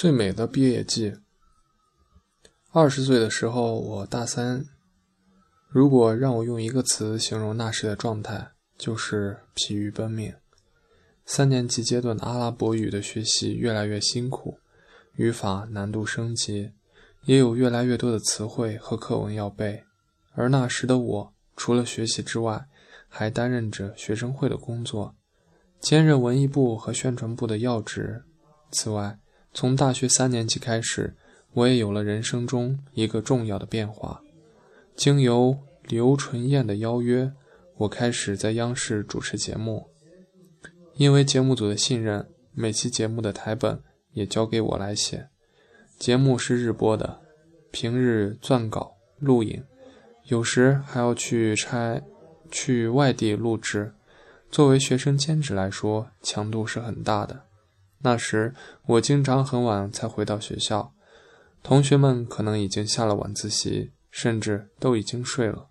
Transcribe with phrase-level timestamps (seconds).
[0.00, 1.16] 最美的毕业季。
[2.70, 4.64] 二十岁的时候，我大三。
[5.66, 10.32] 如果让我用一个词形容那时的状态，就是疲于奔命。
[11.26, 14.60] 三年级阶段的阿拉伯语的学习越来越辛苦，
[15.16, 16.70] 语法难度升级，
[17.24, 19.82] 也有越来越多的词汇和课文要背。
[20.34, 22.68] 而那时的我，除了学习之外，
[23.08, 25.16] 还担任着学生会的工作，
[25.80, 28.22] 兼任文艺部和宣传部的要职。
[28.70, 29.18] 此外，
[29.58, 31.16] 从大学三年级开始，
[31.52, 34.22] 我也有了人生中一个重要的变化。
[34.94, 37.32] 经由刘纯燕的邀约，
[37.78, 39.88] 我开始在央视主持节目。
[40.94, 45.26] 因为节目组的信任，每期节目的台本也交给我来写。
[45.98, 47.18] 节目是日播的，
[47.72, 49.64] 平日撰稿、录影，
[50.26, 52.00] 有时还要去差
[52.48, 53.92] 去外地录制。
[54.52, 57.47] 作为学生兼职来说，强度是很大的。
[58.00, 58.54] 那时
[58.86, 60.92] 我经常很晚才回到学校，
[61.62, 65.68] 同学们可能已经下了晚自习，甚至都已经睡了，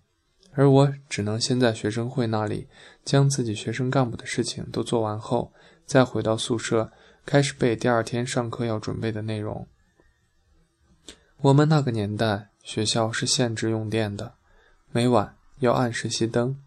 [0.52, 2.68] 而我只能先在学生会那里
[3.04, 5.52] 将自己学生干部的事情都做完后，
[5.86, 6.92] 再回到宿舍
[7.24, 9.66] 开始背第二天上课要准备的内容。
[11.40, 14.34] 我们那个年代学校是限制用电的，
[14.90, 16.58] 每晚要按时熄灯，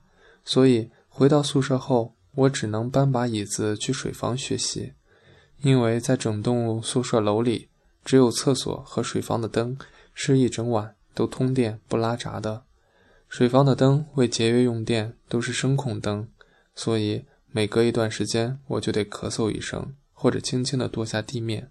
[0.44, 4.94] 所以回到宿舍后，我只能搬把椅子去水房学习。
[5.62, 7.70] 因为在整栋宿舍楼里，
[8.04, 9.78] 只有厕所和水房的灯
[10.14, 12.64] 是一整晚都通电不拉闸的。
[13.30, 16.28] 水房的灯为节约用电，都是声控灯，
[16.76, 21.70] 所以每隔一段时间我就得咳嗽一声，或者轻轻地跺下地面，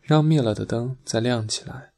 [0.00, 1.90] 让灭了的灯再亮起来。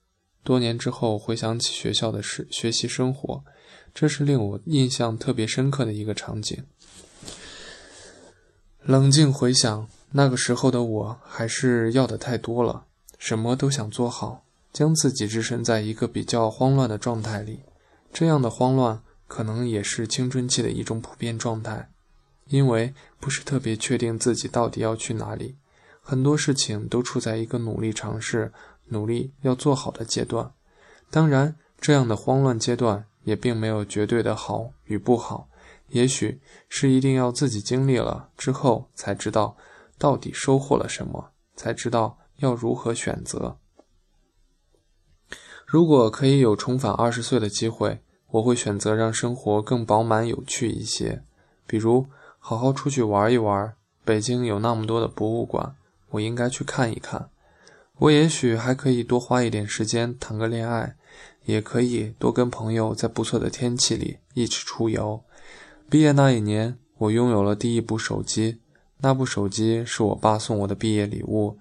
[0.42, 3.44] 多年之后回想起学校的事、学习生活，
[3.92, 6.64] 这是令我印象特别深刻的一个场景。
[8.82, 9.86] 冷静回想。
[10.12, 12.84] 那个时候的我还是要的太多了，
[13.18, 17.60] 什么都想做好，将自己置身在一个比较慌乱的状态里。
[18.12, 21.88] 这样的慌乱可能也是青春期的一种普遍状态，
[22.48, 25.54] 因为不是特别确定自己到底要去哪里，
[26.02, 28.52] 很多事情都处在一个努力尝试、
[28.88, 30.50] 努力要做好的阶段。
[31.08, 35.48] 当然，这样的慌乱阶段也并没有绝对的好与不好，
[35.90, 39.56] 也许是一定要自己经历了之后才知道。
[40.00, 43.58] 到底收获了什么，才知道要如何选择。
[45.66, 48.00] 如果可以有重返二十岁的机会，
[48.30, 51.22] 我会选择让生活更饱满有趣一些，
[51.66, 52.06] 比如
[52.38, 53.74] 好好出去玩一玩。
[54.02, 55.76] 北京有那么多的博物馆，
[56.12, 57.28] 我应该去看一看。
[57.98, 60.96] 我也许还可以多花一点时间谈个恋爱，
[61.44, 65.22] 也可以多跟朋友在不错的天气里一起出游。
[65.90, 68.60] 毕业那一年，我拥有了第一部手机。
[69.00, 71.58] 那部手机是我爸送我的毕业礼物，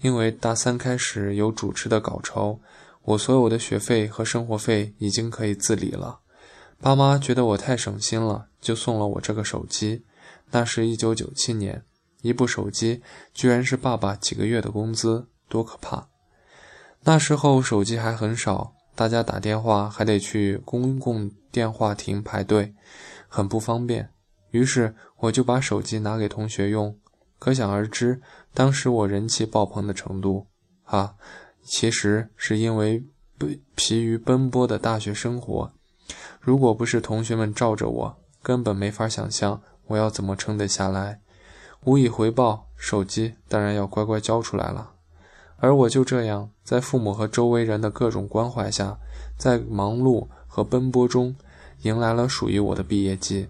[0.00, 2.60] 因为大三开始有主持的稿酬，
[3.02, 6.20] 我所有的学费和生活费已经可以自理了。
[6.78, 10.04] 爸妈觉得我太省心了，就送了我这个手机。
[10.50, 11.82] 那是一九九七年，
[12.20, 13.00] 一部手机
[13.32, 16.08] 居然是爸爸几个月的工资，多可怕！
[17.04, 22.74] 那时候手机还很少，大家打电话还得去公共电话亭排队，
[23.28, 24.10] 很不方便。
[24.50, 26.96] 于是我就把手机拿给同学用，
[27.38, 28.20] 可想而知，
[28.52, 30.46] 当时我人气爆棚的程度。
[30.84, 31.14] 啊，
[31.64, 33.04] 其实是因为
[33.38, 35.72] 疲疲于奔波的大学生活，
[36.40, 41.20] 如果不是同学们罩着我，根本没法想象我要怎么撑得下来。
[41.84, 44.90] 无以回报，手机当然要乖乖交出来了。
[45.58, 48.98] 而我就这样，在父母和周围人的各种关怀下，
[49.38, 51.36] 在忙碌和奔波中，
[51.82, 53.48] 迎来了属于我的毕业季。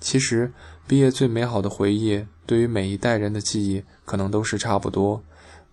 [0.00, 0.52] 其实，
[0.88, 5.22] 毕业最美好的回忆，对于每一代人的记忆，可能都是差不多：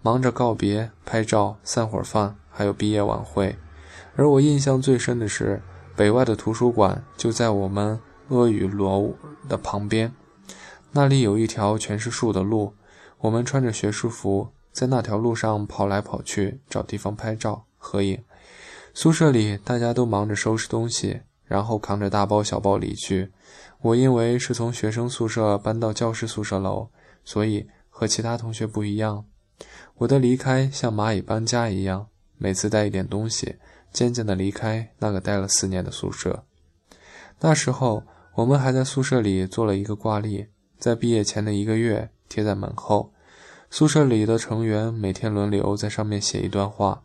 [0.02, 3.56] 忙着告别、拍照、散会儿饭，还有毕业晚会。
[4.18, 5.62] 而我印象最深的是，
[5.96, 9.14] 北外的图书馆就在我们阿语楼
[9.48, 10.12] 的旁边，
[10.92, 12.74] 那里有一条全是树的路，
[13.20, 18.22] 我们穿着学术服，在那条路上跑来跑去，找地方拍照合影。
[18.94, 23.32] 宿舍里大家都忙着收拾东西，然后扛着大包小包离去。
[23.82, 26.90] 我因为是从学生宿舍搬到教师宿舍楼，
[27.24, 29.26] 所以和其他同学不一样。
[29.96, 32.08] 我的离开像蚂蚁搬家一样，
[32.38, 33.56] 每次带一点东西，
[33.94, 36.44] 渐渐地离开那个待了四年的宿舍。
[37.40, 38.04] 那时候，
[38.36, 40.48] 我们还在宿舍里做了一个挂历，
[40.78, 43.14] 在毕业前的一个月贴在门后。
[43.70, 47.04] 宿舍里的成员每天轮流在上面写一段话。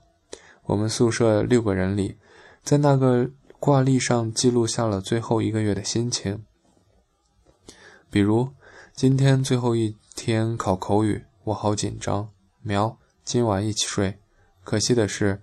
[0.64, 2.16] 我们宿舍六个人里，
[2.62, 3.28] 在那个
[3.60, 6.42] 挂历上记录下了最后一个月的心情。
[8.10, 8.48] 比如，
[8.94, 12.30] 今天最后一天考口语，我好紧张。
[12.62, 14.18] 苗，今晚一起睡。
[14.64, 15.42] 可惜的是，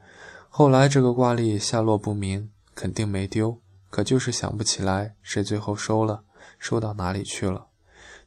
[0.49, 3.59] 后来这个挂历下落不明，肯定没丢，
[3.91, 6.23] 可就是想不起来谁最后收了，
[6.57, 7.67] 收到哪里去了。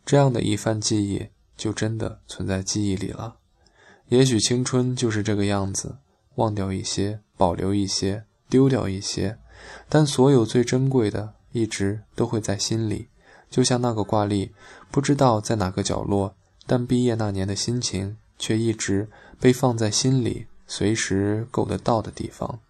[0.07, 3.39] 这样的一番记忆，就真的存在记忆里了。
[4.07, 5.99] 也许青春就是这个样子，
[6.37, 9.37] 忘掉一些，保留一些，丢掉一些，
[9.89, 13.09] 但所有最珍贵的，一直都会在心里。
[13.51, 14.53] 就像那个挂历，
[14.91, 16.35] 不知道在哪个角落，
[16.67, 19.09] 但毕业那年的心情却一直
[19.41, 22.61] 被放在心里，随时够得到的地方。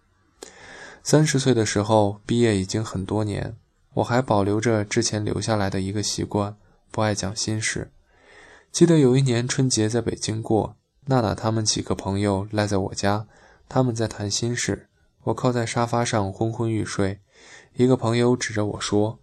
[1.03, 3.55] 三十岁的时候，毕业已经很多年，
[3.95, 6.55] 我还保留着之前留下来的一个习惯，
[6.91, 7.91] 不爱讲心事。
[8.71, 10.75] 记得有一年春节在北京过。
[11.05, 13.25] 娜娜他们几个朋友赖在我家，
[13.67, 14.87] 他们在谈心事。
[15.23, 17.19] 我靠在沙发上昏昏欲睡。
[17.75, 19.19] 一个朋友指着我说：“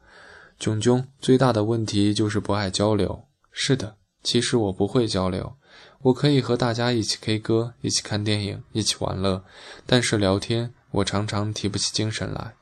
[0.59, 5.57] 炯炯最大的问题就是不爱交流。”是的，其实我不会交流。
[6.03, 9.45] 我可以和大家一起 K 歌，一起看电影，一起玩乐，
[9.87, 12.55] 但是聊天我常常提不起精神来。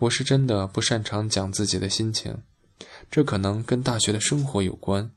[0.00, 2.42] 我是真的不擅长讲自己的心情，
[3.10, 5.10] 这可能跟大学的生活有关。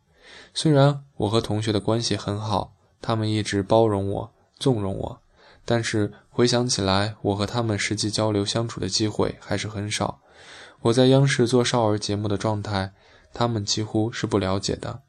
[0.53, 2.73] 虽然我和同学的关系很好。
[3.05, 5.21] 他们一直包容我、纵容我，
[5.65, 10.19] 但是回想起来，我和他们实际交流相处的机会还是很少。
[10.81, 12.91] 我在央视做少儿节目的状态，
[13.33, 15.01] 他们几乎是不了解的。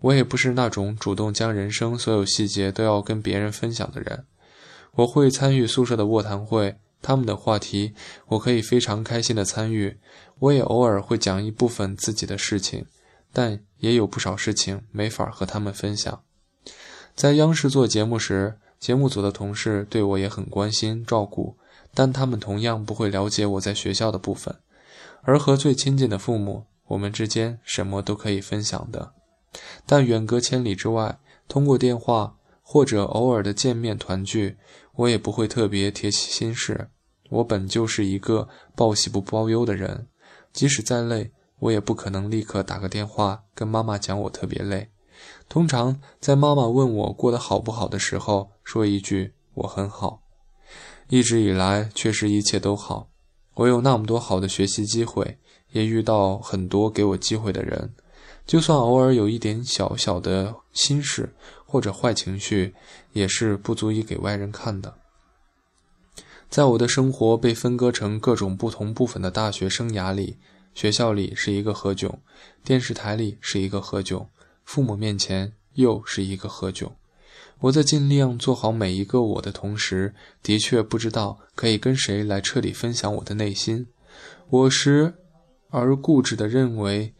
[0.00, 4.26] 我也不是那种主动将人生所有细节都要跟别人分享的人。
[4.96, 7.94] 我会参与宿舍的卧谈会，他们的话题
[8.26, 9.98] 我可以非常开心的参与。
[10.40, 12.84] 我也偶尔会讲一部分自己的事情，
[13.32, 16.22] 但也有不少事情没法和他们分享。
[17.14, 21.56] 在央视做节目时，节目组的同事对我也很关心照顾，
[21.94, 24.54] 但他们同样不会了解我在学校的部分。
[25.22, 29.14] 而和最亲近的父母，我们之间什么都可以分享的。
[29.86, 34.58] 但远隔千里之外，通过电话或者偶尔的见面团聚，
[34.96, 36.90] 我也不会特别提起心事。
[37.30, 40.08] 我本就是一个报喜不报忧的人，
[40.52, 44.90] 即使再累，我也不可能立刻打个电话跟妈妈讲我特别累。
[45.48, 50.22] 通常在妈妈问我过得好不好的时候，说一句“我很好”。
[51.08, 53.08] 一直以来，确实一切都好。
[53.54, 55.38] 我有那么多好的学习机会，
[55.72, 57.94] 也遇到很多给我机会的人。
[58.46, 61.34] 就算偶尔有一点小小的心事
[61.64, 62.74] 或者坏情绪，
[63.12, 64.94] 也是不足以给外人看的。
[66.50, 70.36] 在我的生活被分割成各种不同部分的大学生涯里，
[70.74, 72.16] 学校里是一个何炅，
[72.62, 74.26] 电视台里是一个何炅。
[74.64, 76.92] 父母面前又是一个何炅。
[77.60, 83.86] 我在尽量做好每一个我的同时，的确不知道可以跟谁来彻底分享我的内心。
[84.50, 85.14] 我时
[85.70, 87.14] 而固执地认为，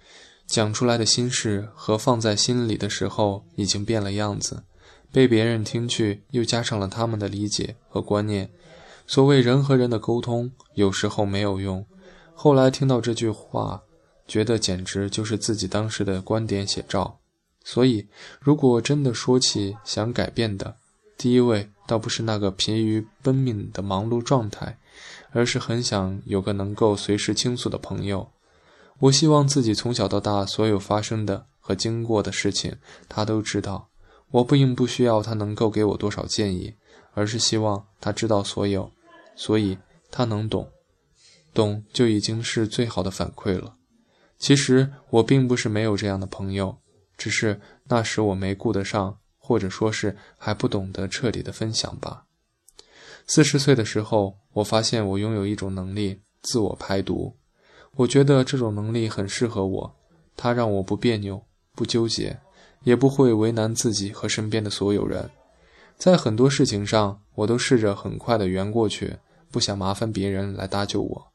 [0.46, 4.64] 讲出来的心事和放在心里的时候已经变了样子，
[5.10, 8.50] 被别人听去又加上了他们的理解和观念。
[9.06, 11.84] 所谓人和人的沟通，有时候没有用。
[12.34, 13.82] 后来听到这句话，
[14.26, 17.18] 觉得简直就是自己当时的观点写照。
[17.64, 18.06] 所以，
[18.38, 20.76] 如果真的说起想改变的，
[21.16, 24.78] 第一位倒不是那个疲于奔命的忙碌状态，
[25.32, 28.30] 而是很想有个能够随时倾诉的朋友。
[29.00, 32.76] 我希望自己从小到大所有发生的和经过的事情，
[33.08, 33.88] 他都知道。
[34.30, 36.74] 我并不需要他能够给我多少建议，
[37.14, 38.90] 而是希望他知道所有，
[39.36, 39.78] 所以
[40.10, 40.68] 他能懂，
[41.54, 43.76] 懂就已经是最好的反馈了。
[44.38, 46.76] 其实我并不是没有这样的朋友。
[47.16, 52.24] 只是那时我没顾得上，或者说是还不懂得彻底的分享吧。
[53.26, 57.36] 四十岁的时候，我发现我拥有一种能力——自我排毒。
[57.96, 59.96] 我觉得这种能力很适合我，
[60.36, 61.42] 它让我不别扭、
[61.74, 62.38] 不纠结，
[62.82, 65.30] 也不会为难自己和身边的所有人。
[65.96, 69.16] 在很多事情上，我都试着很快的圆过去，
[69.50, 71.28] 不想麻烦别人来搭救我，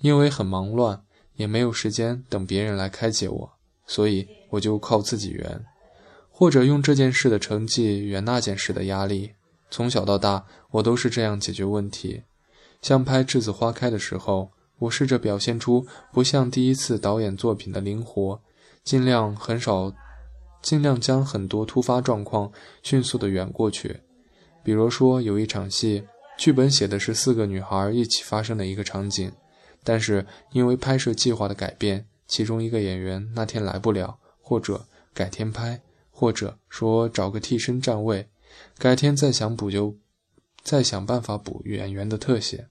[0.00, 1.04] 因为很忙乱，
[1.36, 3.57] 也没有时间等别人来开解我。
[3.88, 5.64] 所以我就靠自己圆，
[6.30, 9.32] 或者用这件事的成绩圆那件事的压力。
[9.70, 12.22] 从小到大，我都是这样解决问题。
[12.80, 18.40] 像拍《栀子花开》的时候，我试着表现出不像第一次导演作品的灵活，
[18.84, 19.92] 尽量很少，
[20.62, 22.52] 尽量将很多突发状况
[22.82, 24.00] 迅速的圆过去。
[24.62, 26.04] 比如说，有一场戏，
[26.38, 29.32] 剧本写的是四个女孩一起发生的一个场景，
[29.82, 32.06] 但是因为拍摄计划的改变。
[32.28, 35.80] 其中一个演员那天来不了，或者改天拍，
[36.10, 38.28] 或者说找个替身站位，
[38.78, 39.96] 改天再想补就，
[40.62, 42.68] 再想办法补演员的特写。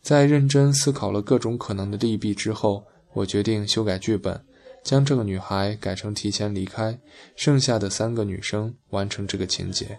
[0.00, 4.42] 在认真思考了各种可能的利弊之后，我决定修改剧本，
[4.82, 6.98] 将这个女孩改成提前离开，
[7.36, 9.98] 剩下的三个女生完成这个情节。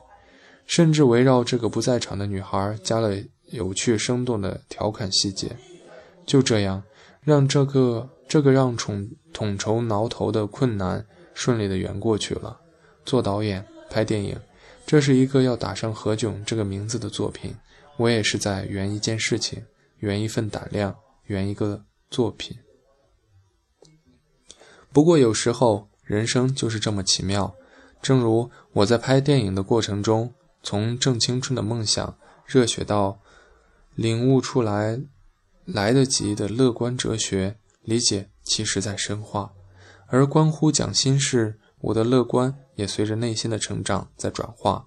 [0.66, 5.56] 甚至围绕这个不在场的女孩加了有趣生动的调侃细节。
[6.26, 6.84] 就这样，
[7.22, 12.62] 让这个这个让统统筹挠头的困难顺利的圆过去了。
[13.04, 14.40] 做导演拍电影，
[14.86, 17.56] 这是一个要打上何炅这个名字的作品。
[17.98, 19.66] 我也是在圆一件事情，
[19.98, 20.96] 圆一份胆量，
[21.26, 22.56] 圆一个作品。
[24.94, 27.54] 不过有时候人生就是这么奇妙，
[28.02, 30.34] 正如我在拍电影的过程中，
[30.64, 33.20] 从正青春的梦想热血到
[33.96, 35.02] 领悟出来。
[35.72, 37.56] 来得及的乐观哲学
[37.90, 39.52] 理解，其实在深化；
[40.06, 44.86] 而关乎讲心事，我的乐观也随着内心的成长在转化。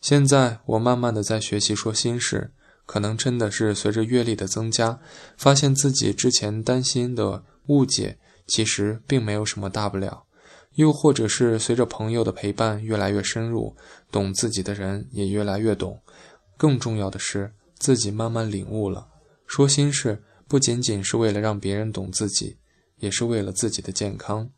[0.00, 2.50] 现在我慢慢的在学习说心事，
[2.84, 4.98] 可能真的是随着阅历的增加，
[5.36, 10.24] 发现自己之前担心的误解，其实并没有什么大不了；
[10.74, 13.76] 又或者是随着朋友的陪伴越来越深入，
[14.10, 16.02] 懂自己的人也越来越懂。
[16.56, 19.08] 更重要的是，自己慢慢领悟了。
[19.46, 20.22] 说心事
[20.54, 22.58] 不仅仅是为了让别人懂自己，
[22.98, 24.48] 也是为了自己的健康。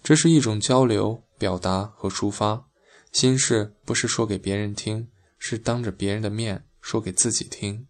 [0.00, 2.66] 这是一种交流、表达和抒发。
[3.10, 5.08] 心事不是说给别人听，
[5.40, 7.88] 是当着别人的面说给自己听。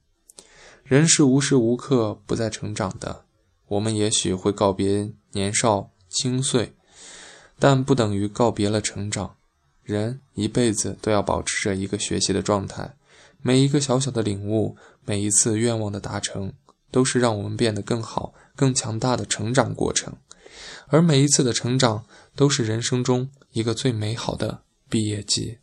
[0.85, 3.27] 人是无时无刻不在成长的。
[3.69, 6.73] 我们也许会告别年少轻岁，
[7.59, 9.37] 但不等于告别了成长。
[9.83, 12.97] 人一辈子都要保持着一个学习的状态。
[13.43, 16.55] 每一个小小的领悟，每一次愿望的达成，
[16.91, 20.15] 都是让我们变得更好、更强大的成长过程。
[20.89, 22.05] 而每一次的成长，
[22.35, 25.59] 都是人生中一个最美好的毕业季。